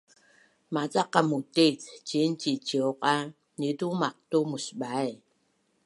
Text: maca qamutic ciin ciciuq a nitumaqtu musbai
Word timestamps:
maca 0.73 1.03
qamutic 1.13 1.77
ciin 2.07 2.31
ciciuq 2.41 2.97
a 3.13 3.15
nitumaqtu 3.59 4.37
musbai 4.51 5.09